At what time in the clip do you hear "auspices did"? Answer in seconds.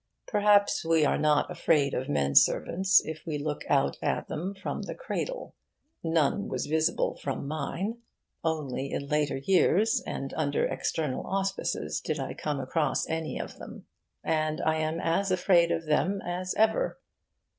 11.27-12.19